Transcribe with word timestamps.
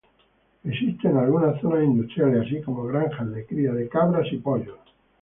Existen 0.63 1.15
algunas 1.17 1.61
zonas 1.61 1.83
industriales, 1.83 2.47
así 2.47 2.59
como 2.63 2.87
granjas 2.87 3.29
de 3.31 3.45
cría 3.45 3.71
de 3.71 3.87
cabras 3.87 4.25
y 4.31 4.37
pollos. 4.37 4.79